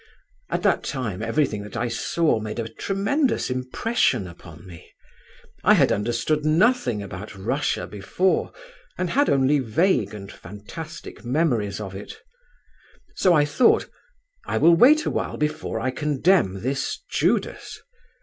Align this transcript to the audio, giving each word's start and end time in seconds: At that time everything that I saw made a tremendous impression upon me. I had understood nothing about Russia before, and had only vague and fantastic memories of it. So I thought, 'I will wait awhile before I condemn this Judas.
At 0.49 0.63
that 0.63 0.83
time 0.83 1.21
everything 1.21 1.61
that 1.61 1.77
I 1.77 1.87
saw 1.87 2.39
made 2.39 2.57
a 2.57 2.67
tremendous 2.67 3.51
impression 3.51 4.25
upon 4.27 4.65
me. 4.65 4.91
I 5.63 5.75
had 5.75 5.91
understood 5.91 6.43
nothing 6.43 7.03
about 7.03 7.35
Russia 7.35 7.85
before, 7.85 8.51
and 8.97 9.11
had 9.11 9.29
only 9.29 9.59
vague 9.59 10.15
and 10.15 10.31
fantastic 10.31 11.23
memories 11.23 11.79
of 11.79 11.93
it. 11.93 12.19
So 13.13 13.35
I 13.35 13.45
thought, 13.45 13.91
'I 14.47 14.57
will 14.57 14.75
wait 14.75 15.05
awhile 15.05 15.37
before 15.37 15.79
I 15.79 15.91
condemn 15.91 16.63
this 16.63 16.97
Judas. 17.11 17.79